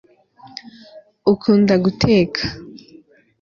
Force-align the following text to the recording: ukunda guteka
ukunda 1.31 1.73
guteka 1.83 2.41